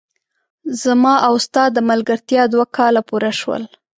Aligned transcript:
زما 0.83 1.13
او 1.27 1.33
ستا 1.45 1.63
د 1.75 1.77
ملګرتیا 1.89 2.43
دوه 2.53 2.65
کاله 2.77 3.01
پوره 3.09 3.31
شول! 3.39 3.63